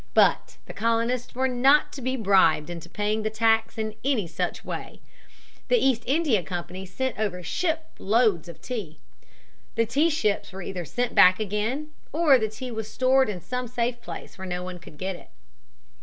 [0.15, 4.65] But the colonists were not to be bribed into paying the tax in any such
[4.65, 4.99] way.
[5.67, 8.97] The East India Company sent over ship loads of tea.
[9.75, 13.67] The tea ships were either sent back again or the tea was stored in some
[13.67, 15.29] safe place where no one could get it.